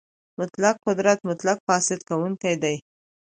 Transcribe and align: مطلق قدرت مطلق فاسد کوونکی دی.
مطلق 0.39 0.75
قدرت 0.87 1.19
مطلق 1.29 1.57
فاسد 1.67 1.99
کوونکی 2.09 2.53
دی. 2.63 2.75